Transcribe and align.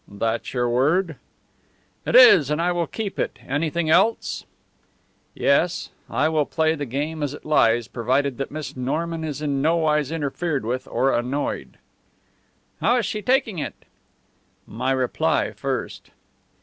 "That's 0.07 0.51
your 0.51 0.67
word?" 0.67 1.17
"It 2.07 2.15
is 2.15 2.49
and 2.49 2.59
I 2.59 2.71
will 2.71 2.87
keep 2.87 3.19
it. 3.19 3.37
Anything 3.47 3.87
else?" 3.87 4.45
"Yes. 5.35 5.91
I 6.09 6.27
will 6.27 6.47
play 6.47 6.73
the 6.73 6.87
game 6.87 7.21
as 7.21 7.35
it 7.35 7.45
lies, 7.45 7.87
provided 7.87 8.39
that 8.39 8.49
Miss 8.49 8.75
Norman 8.75 9.23
is 9.23 9.43
in 9.43 9.61
nowise 9.61 10.11
interfered 10.11 10.65
with 10.65 10.87
or 10.87 11.13
annoyed." 11.13 11.77
"How 12.79 12.95
is 12.97 13.05
she 13.05 13.21
taking 13.21 13.59
it?" 13.59 13.75
"My 14.65 14.89
reply 14.89 15.51
first." 15.51 16.09